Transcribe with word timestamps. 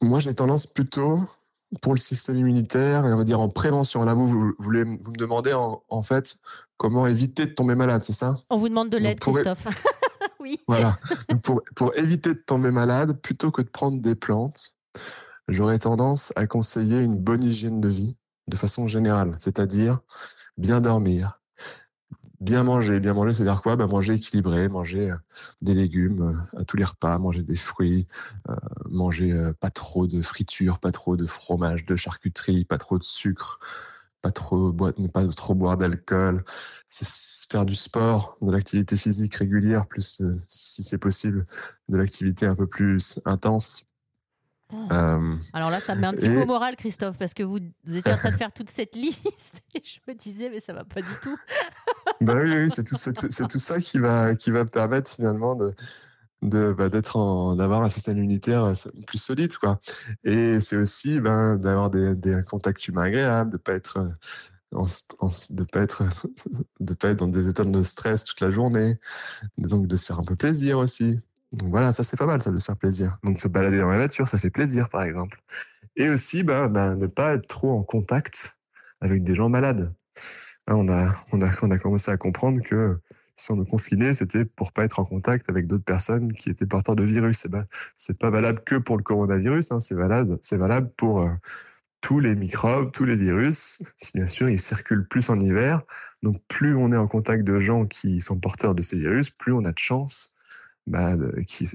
Moi, 0.00 0.20
j'ai 0.20 0.34
tendance 0.34 0.66
plutôt 0.66 1.20
pour 1.82 1.92
le 1.92 1.98
système 1.98 2.36
immunitaire, 2.36 3.04
et 3.04 3.12
on 3.12 3.16
va 3.16 3.24
dire 3.24 3.40
en 3.40 3.48
prévention. 3.48 4.04
Là, 4.04 4.14
vous, 4.14 4.26
vous, 4.26 4.54
voulez, 4.58 4.84
vous 4.84 5.10
me 5.10 5.16
demandez 5.16 5.52
en, 5.52 5.82
en, 5.88 6.02
fait 6.02 6.36
comment 6.76 7.06
éviter 7.06 7.46
de 7.46 7.52
tomber 7.52 7.74
malade, 7.74 8.02
c'est 8.04 8.14
ça? 8.14 8.34
On 8.50 8.56
vous 8.56 8.68
demande 8.68 8.90
de 8.90 8.96
l'aide, 8.96 9.20
Christophe. 9.20 9.66
oui. 10.40 10.60
Voilà. 10.66 10.98
pour, 11.42 11.62
pour 11.74 11.96
éviter 11.96 12.30
de 12.30 12.40
tomber 12.40 12.70
malade, 12.70 13.20
plutôt 13.20 13.50
que 13.50 13.62
de 13.62 13.68
prendre 13.68 14.00
des 14.00 14.14
plantes, 14.14 14.74
j'aurais 15.48 15.78
tendance 15.78 16.32
à 16.36 16.46
conseiller 16.46 16.98
une 16.98 17.18
bonne 17.18 17.42
hygiène 17.42 17.80
de 17.80 17.88
vie 17.88 18.16
de 18.46 18.56
façon 18.56 18.86
générale, 18.86 19.36
c'est-à-dire 19.40 20.00
bien 20.56 20.80
dormir, 20.80 21.40
bien 22.40 22.62
manger. 22.62 23.00
Bien 23.00 23.14
manger, 23.14 23.32
c'est-à-dire 23.32 23.62
quoi? 23.62 23.76
Ben, 23.76 23.86
Manger 23.86 24.14
équilibré, 24.14 24.68
manger 24.68 25.10
euh, 25.10 25.16
des 25.62 25.74
légumes 25.74 26.22
euh, 26.22 26.60
à 26.60 26.64
tous 26.64 26.76
les 26.76 26.84
repas, 26.84 27.18
manger 27.18 27.42
des 27.42 27.56
fruits, 27.56 28.06
euh, 28.48 28.54
manger 28.88 29.52
pas 29.60 29.70
trop 29.70 30.06
de 30.06 30.22
friture, 30.22 30.78
pas 30.78 30.92
trop 30.92 31.16
de 31.16 31.26
fromage, 31.26 31.84
de 31.84 31.96
charcuterie, 31.96 32.64
pas 32.64 32.78
trop 32.78 32.98
de 32.98 33.04
sucre, 33.04 33.58
pas 34.22 34.30
trop 34.30 34.72
boire, 34.72 34.92
pas 35.12 35.26
trop 35.28 35.54
boire 35.54 35.76
d'alcool, 35.76 36.44
faire 36.90 37.64
du 37.64 37.74
sport, 37.74 38.38
de 38.42 38.52
l'activité 38.52 38.96
physique 38.96 39.36
régulière, 39.36 39.86
plus 39.86 40.22
si 40.48 40.82
c'est 40.82 40.98
possible, 40.98 41.46
de 41.88 41.96
l'activité 41.96 42.46
un 42.46 42.54
peu 42.54 42.66
plus 42.66 43.20
intense. 43.24 43.88
Euh, 44.74 45.34
Alors 45.54 45.70
là, 45.70 45.80
ça 45.80 45.94
me 45.94 46.02
met 46.02 46.06
un 46.06 46.12
petit 46.12 46.28
coup 46.28 46.42
au 46.42 46.46
moral, 46.46 46.76
Christophe, 46.76 47.16
parce 47.16 47.32
que 47.32 47.42
vous, 47.42 47.58
étiez 47.58 48.12
en 48.12 48.18
train 48.18 48.30
de 48.30 48.36
faire 48.36 48.52
toute 48.52 48.68
cette 48.68 48.94
liste 48.96 49.62
et 49.74 49.82
je 49.82 49.98
me 50.06 50.14
disais, 50.14 50.50
mais 50.50 50.60
ça 50.60 50.72
va 50.72 50.84
pas 50.84 51.00
du 51.00 51.12
tout. 51.22 51.36
Bah 52.20 52.34
oui, 52.36 52.68
c'est 52.70 52.84
tout, 52.84 52.96
ça 53.58 53.80
qui 53.80 53.98
va, 53.98 54.34
qui 54.34 54.50
va 54.50 54.64
permettre 54.64 55.10
finalement 55.10 55.56
bah, 56.42 56.88
d'avoir 56.88 57.82
un 57.82 57.88
système 57.88 58.18
immunitaire 58.18 58.64
euh, 58.64 58.74
plus 59.06 59.18
solide 59.18 59.56
quoi 59.56 59.80
et 60.24 60.60
c'est 60.60 60.76
aussi 60.76 61.20
ben, 61.20 61.56
d'avoir 61.56 61.90
des, 61.90 62.14
des, 62.14 62.42
contacts 62.48 62.86
humains 62.86 63.02
agréables 63.02 63.50
de 63.50 63.56
pas 63.56 63.72
être 63.72 63.98
en, 64.72 64.84
de 65.50 65.64
pas 65.64 65.80
être 65.80 66.04
de 66.80 66.94
pas 66.94 67.08
être 67.08 67.18
dans 67.18 67.28
des 67.28 67.48
états 67.48 67.64
de 67.64 67.82
stress 67.82 68.24
toute 68.24 68.40
la 68.40 68.50
journée 68.50 68.98
donc 69.56 69.86
de 69.86 69.96
se 69.96 70.06
faire 70.06 70.18
un 70.18 70.24
peu 70.24 70.36
plaisir 70.36 70.78
aussi 70.78 71.18
donc 71.52 71.70
voilà, 71.70 71.92
ça 71.92 72.04
c'est 72.04 72.16
pas 72.16 72.26
mal, 72.26 72.42
ça 72.42 72.50
de 72.50 72.58
se 72.58 72.66
faire 72.66 72.76
plaisir. 72.76 73.18
Donc 73.24 73.40
se 73.40 73.48
balader 73.48 73.78
dans 73.78 73.88
la 73.88 73.98
nature, 73.98 74.28
ça 74.28 74.38
fait 74.38 74.50
plaisir 74.50 74.88
par 74.88 75.02
exemple. 75.02 75.42
Et 75.96 76.08
aussi, 76.08 76.42
bah, 76.42 76.68
bah 76.68 76.94
ne 76.94 77.06
pas 77.06 77.34
être 77.34 77.46
trop 77.46 77.70
en 77.72 77.82
contact 77.82 78.58
avec 79.00 79.24
des 79.24 79.34
gens 79.34 79.48
malades. 79.48 79.94
Là, 80.68 80.76
on 80.76 80.88
a, 80.88 81.14
on 81.32 81.40
a, 81.40 81.50
on 81.62 81.70
a 81.70 81.78
commencé 81.78 82.10
à 82.10 82.18
comprendre 82.18 82.60
que 82.62 82.98
si 83.36 83.50
on 83.52 83.62
est 83.62 83.70
confiné, 83.70 84.12
c'était 84.12 84.44
pour 84.44 84.72
pas 84.72 84.84
être 84.84 85.00
en 85.00 85.04
contact 85.04 85.48
avec 85.48 85.66
d'autres 85.66 85.84
personnes 85.84 86.34
qui 86.34 86.50
étaient 86.50 86.66
porteurs 86.66 86.94
de 86.94 87.04
virus. 87.04 87.46
Et 87.46 87.48
ben, 87.48 87.64
c'est 87.96 88.18
pas 88.18 88.28
valable 88.28 88.60
que 88.66 88.74
pour 88.74 88.98
le 88.98 89.02
coronavirus, 89.02 89.72
hein, 89.72 89.80
c'est 89.80 89.94
valable, 89.94 90.38
valable 90.52 90.90
pour 90.94 91.22
euh, 91.22 91.30
tous 92.02 92.20
les 92.20 92.34
microbes, 92.34 92.92
tous 92.92 93.04
les 93.04 93.16
virus. 93.16 93.82
Bien 94.14 94.26
sûr, 94.26 94.50
ils 94.50 94.60
circulent 94.60 95.08
plus 95.08 95.30
en 95.30 95.40
hiver. 95.40 95.82
Donc, 96.22 96.42
plus 96.48 96.76
on 96.76 96.92
est 96.92 96.98
en 96.98 97.08
contact 97.08 97.44
de 97.44 97.58
gens 97.58 97.86
qui 97.86 98.20
sont 98.20 98.38
porteurs 98.38 98.74
de 98.74 98.82
ces 98.82 98.98
virus, 98.98 99.30
plus 99.30 99.54
on 99.54 99.64
a 99.64 99.72
de 99.72 99.78
chances 99.78 100.34
bah, 100.86 101.16
qui, 101.46 101.68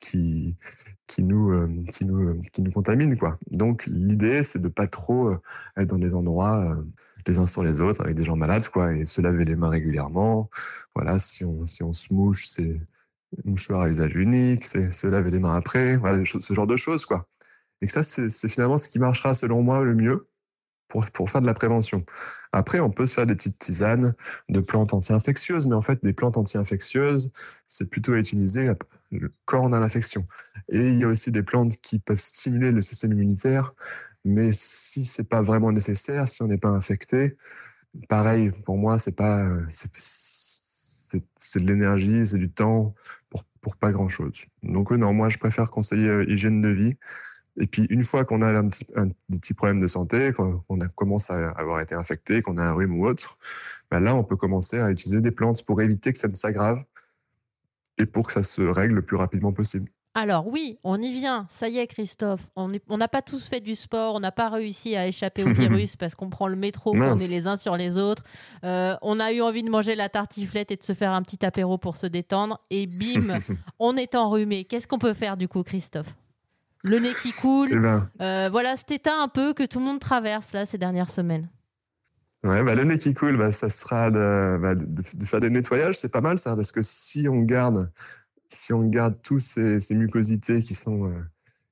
qui, 0.00 1.22
nous, 1.22 1.52
euh, 1.52 1.68
qui, 1.92 2.04
nous, 2.04 2.40
qui 2.52 2.62
nous 2.62 2.72
contamine. 2.72 3.16
Quoi. 3.16 3.38
Donc 3.52 3.86
l'idée, 3.86 4.42
c'est 4.42 4.60
de 4.60 4.68
pas 4.68 4.88
trop 4.88 5.28
euh, 5.28 5.40
être 5.76 5.88
dans 5.88 5.98
des 5.98 6.14
endroits 6.14 6.76
les 7.26 7.38
uns 7.38 7.46
sur 7.46 7.62
les 7.62 7.80
autres 7.80 8.00
avec 8.02 8.16
des 8.16 8.24
gens 8.24 8.36
malades 8.36 8.68
quoi, 8.68 8.94
et 8.94 9.04
se 9.04 9.20
laver 9.20 9.44
les 9.44 9.56
mains 9.56 9.68
régulièrement. 9.68 10.50
Voilà, 10.94 11.18
si 11.18 11.44
on, 11.44 11.66
si 11.66 11.82
on 11.82 11.92
se 11.92 12.12
mouche, 12.12 12.48
c'est 12.48 12.80
mouchoir 13.44 13.82
à 13.82 13.88
usage 13.88 14.14
unique, 14.14 14.64
c'est 14.64 14.90
se 14.90 15.06
laver 15.06 15.30
les 15.30 15.38
mains 15.38 15.56
après, 15.56 15.96
voilà, 15.96 16.24
ce 16.24 16.54
genre 16.54 16.66
de 16.66 16.76
choses. 16.76 17.06
Quoi. 17.06 17.28
Et 17.80 17.86
que 17.86 17.92
ça, 17.92 18.02
c'est 18.02 18.48
finalement 18.48 18.78
ce 18.78 18.88
qui 18.88 18.98
marchera 18.98 19.34
selon 19.34 19.62
moi 19.62 19.82
le 19.84 19.94
mieux 19.94 20.28
pour, 20.88 21.04
pour 21.10 21.30
faire 21.30 21.40
de 21.40 21.46
la 21.46 21.54
prévention. 21.54 22.04
Après, 22.52 22.80
on 22.80 22.90
peut 22.90 23.06
se 23.06 23.14
faire 23.14 23.26
des 23.26 23.34
petites 23.34 23.58
tisanes 23.58 24.14
de 24.48 24.60
plantes 24.60 24.94
anti-infectieuses, 24.94 25.66
mais 25.66 25.74
en 25.74 25.80
fait, 25.80 26.02
des 26.02 26.12
plantes 26.12 26.36
anti-infectieuses, 26.36 27.32
c'est 27.66 27.90
plutôt 27.90 28.12
à 28.12 28.18
utiliser 28.18 28.72
quand 29.44 29.64
on 29.64 29.72
a 29.72 29.80
l'infection. 29.80 30.26
Et 30.68 30.88
il 30.88 30.98
y 30.98 31.04
a 31.04 31.08
aussi 31.08 31.32
des 31.32 31.42
plantes 31.42 31.76
qui 31.78 31.98
peuvent 31.98 32.20
stimuler 32.20 32.70
le 32.70 32.82
système 32.82 33.12
immunitaire, 33.12 33.74
mais 34.26 34.50
si 34.52 35.04
c'est 35.04 35.28
pas 35.28 35.42
vraiment 35.42 35.72
nécessaire, 35.72 36.28
si 36.28 36.42
on 36.42 36.48
n'est 36.48 36.58
pas 36.58 36.68
infecté, 36.68 37.36
pareil, 38.08 38.50
pour 38.64 38.76
moi, 38.76 38.98
c'est 38.98 39.16
pas, 39.16 39.48
c'est 39.68 41.60
de 41.60 41.66
l'énergie, 41.66 42.26
c'est 42.26 42.38
du 42.38 42.50
temps 42.50 42.94
pour, 43.30 43.44
pour 43.60 43.76
pas 43.76 43.92
grand 43.92 44.08
chose. 44.08 44.46
Donc, 44.62 44.90
non, 44.90 45.12
moi, 45.12 45.28
je 45.28 45.38
préfère 45.38 45.70
conseiller 45.70 46.08
euh, 46.08 46.30
hygiène 46.30 46.60
de 46.60 46.68
vie 46.68 46.96
et 47.58 47.66
puis, 47.66 47.86
une 47.88 48.04
fois 48.04 48.24
qu'on 48.24 48.42
a 48.42 48.62
des 48.62 49.38
petits 49.38 49.54
problèmes 49.54 49.80
de 49.80 49.86
santé, 49.86 50.32
qu'on 50.32 50.80
a 50.80 50.88
commence 50.88 51.30
à 51.30 51.50
avoir 51.50 51.80
été 51.80 51.94
infecté, 51.94 52.42
qu'on 52.42 52.58
a 52.58 52.62
un 52.62 52.72
rhume 52.72 52.98
ou 52.98 53.06
autre, 53.06 53.38
ben 53.90 54.00
là, 54.00 54.14
on 54.14 54.24
peut 54.24 54.36
commencer 54.36 54.78
à 54.78 54.90
utiliser 54.90 55.20
des 55.20 55.30
plantes 55.30 55.64
pour 55.64 55.80
éviter 55.80 56.12
que 56.12 56.18
ça 56.18 56.28
ne 56.28 56.34
s'aggrave 56.34 56.84
et 57.98 58.06
pour 58.06 58.26
que 58.26 58.34
ça 58.34 58.42
se 58.42 58.60
règle 58.62 58.94
le 58.94 59.02
plus 59.02 59.16
rapidement 59.16 59.52
possible. 59.52 59.90
Alors 60.16 60.48
oui, 60.48 60.78
on 60.82 61.00
y 61.02 61.12
vient. 61.12 61.44
Ça 61.50 61.68
y 61.68 61.78
est, 61.78 61.86
Christophe. 61.86 62.48
On 62.56 62.96
n'a 62.96 63.06
pas 63.06 63.20
tous 63.20 63.48
fait 63.48 63.60
du 63.60 63.74
sport. 63.74 64.14
On 64.14 64.20
n'a 64.20 64.32
pas 64.32 64.48
réussi 64.48 64.96
à 64.96 65.06
échapper 65.06 65.44
au 65.44 65.50
virus 65.52 65.94
parce 65.94 66.14
qu'on 66.14 66.30
prend 66.30 66.48
le 66.48 66.56
métro, 66.56 66.92
qu'on 66.92 67.18
est 67.18 67.26
les 67.26 67.46
uns 67.46 67.56
sur 67.56 67.76
les 67.76 67.98
autres. 67.98 68.24
Euh, 68.64 68.96
on 69.02 69.20
a 69.20 69.32
eu 69.32 69.42
envie 69.42 69.62
de 69.62 69.68
manger 69.68 69.94
la 69.94 70.08
tartiflette 70.08 70.70
et 70.70 70.76
de 70.76 70.82
se 70.82 70.94
faire 70.94 71.12
un 71.12 71.20
petit 71.20 71.44
apéro 71.44 71.76
pour 71.76 71.98
se 71.98 72.06
détendre. 72.06 72.58
Et 72.70 72.86
bim, 72.86 73.20
on 73.78 73.98
est 73.98 74.14
enrhumé. 74.14 74.64
Qu'est-ce 74.64 74.88
qu'on 74.88 74.98
peut 74.98 75.12
faire 75.12 75.36
du 75.36 75.48
coup, 75.48 75.62
Christophe? 75.62 76.16
Le 76.82 76.98
nez 76.98 77.12
qui 77.20 77.32
coule. 77.32 77.68
Eh 77.72 77.76
ben. 77.76 78.08
euh, 78.22 78.48
voilà 78.50 78.76
cet 78.76 78.92
état 78.92 79.20
un 79.20 79.28
peu 79.28 79.52
que 79.52 79.64
tout 79.64 79.80
le 79.80 79.84
monde 79.84 80.00
traverse 80.00 80.54
là 80.54 80.64
ces 80.64 80.78
dernières 80.78 81.10
semaines. 81.10 81.50
Ouais, 82.42 82.62
bah, 82.62 82.74
le 82.74 82.84
nez 82.84 82.98
qui 82.98 83.12
coule, 83.12 83.36
bah, 83.36 83.50
ça 83.52 83.68
sera 83.68 84.10
de, 84.10 84.56
bah, 84.62 84.74
de, 84.74 85.24
faire 85.26 85.40
des 85.40 85.50
nettoyages, 85.50 85.96
c'est 85.96 86.12
pas 86.12 86.20
mal 86.20 86.38
ça, 86.38 86.54
parce 86.54 86.70
que 86.70 86.80
si 86.80 87.28
on 87.28 87.40
garde, 87.40 87.90
si 88.48 88.72
on 88.72 88.86
garde 88.86 89.20
tous 89.22 89.40
ces, 89.40 89.94
mucosités 89.94 90.62
qui 90.62 90.74
sont, 90.74 91.06
euh, 91.06 91.22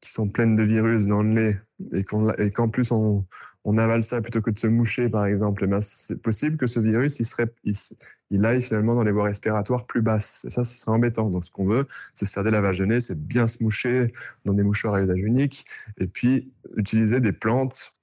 qui 0.00 0.12
sont 0.12 0.28
pleines 0.28 0.56
de 0.56 0.62
virus 0.62 1.06
dans 1.06 1.22
le 1.22 1.30
nez 1.30 1.56
et 1.92 2.04
qu'en 2.04 2.68
plus 2.68 2.90
on, 2.90 3.24
on 3.68 3.78
avale 3.78 4.04
ça 4.04 4.20
plutôt 4.20 4.40
que 4.40 4.52
de 4.52 4.58
se 4.60 4.68
moucher, 4.68 5.08
par 5.08 5.26
exemple, 5.26 5.64
eh 5.64 5.66
ben, 5.66 5.80
c'est 5.80 6.22
possible 6.22 6.56
que 6.56 6.68
ce 6.68 6.78
virus, 6.78 7.18
il, 7.18 7.24
serait, 7.24 7.52
il, 7.64 8.46
aille 8.46 8.62
finalement 8.62 8.94
dans 8.94 9.02
les 9.02 9.10
voies 9.10 9.24
respiratoires 9.24 9.86
plus 9.86 10.02
basses. 10.02 10.44
Et 10.44 10.50
ça, 10.50 10.62
ce 10.62 10.78
serait 10.78 10.92
embêtant. 10.92 11.28
Donc, 11.30 11.44
ce 11.44 11.50
qu'on 11.50 11.66
veut, 11.66 11.88
c'est 12.14 12.26
se 12.26 12.32
faire 12.32 12.44
des 12.44 12.52
lavages 12.52 12.78
de 12.78 12.84
nez, 12.84 13.00
c'est 13.00 13.18
bien 13.18 13.48
se 13.48 13.64
moucher 13.64 14.12
dans 14.44 14.54
des 14.54 14.62
mouchoirs 14.62 14.94
à 14.94 15.02
usage 15.02 15.18
unique, 15.18 15.66
et 15.98 16.06
puis 16.06 16.52
utiliser 16.76 17.18
des 17.18 17.32
plantes 17.32 17.95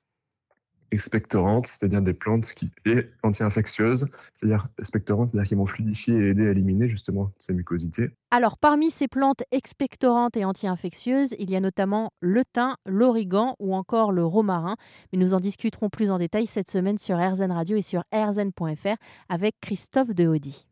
expectorantes, 0.93 1.67
c'est-à-dire 1.67 2.01
des 2.01 2.13
plantes 2.13 2.45
qui 2.53 2.71
et 2.85 3.09
anti-infectieuses, 3.23 4.07
c'est-à-dire 4.35 4.67
expectorantes, 4.77 5.31
c'est-à-dire 5.31 5.49
qui 5.49 5.55
vont 5.55 5.65
fluidifier 5.65 6.15
et 6.15 6.29
aider 6.29 6.47
à 6.47 6.51
éliminer 6.51 6.87
justement 6.87 7.31
ces 7.39 7.53
mucosités. 7.53 8.11
Alors 8.31 8.57
parmi 8.57 8.91
ces 8.91 9.07
plantes 9.07 9.43
expectorantes 9.51 10.37
et 10.37 10.45
anti-infectieuses, 10.45 11.35
il 11.39 11.49
y 11.49 11.55
a 11.55 11.59
notamment 11.59 12.11
le 12.19 12.43
thym, 12.45 12.75
l'origan 12.85 13.55
ou 13.59 13.75
encore 13.75 14.11
le 14.11 14.23
romarin, 14.23 14.75
mais 15.11 15.19
nous 15.19 15.33
en 15.33 15.39
discuterons 15.39 15.89
plus 15.89 16.11
en 16.11 16.19
détail 16.19 16.45
cette 16.45 16.69
semaine 16.69 16.97
sur 16.97 17.17
RZN 17.17 17.51
Radio 17.51 17.75
et 17.75 17.81
sur 17.81 18.03
rzn.fr 18.13 18.95
avec 19.29 19.55
Christophe 19.61 20.13
Dehaudy. 20.13 20.67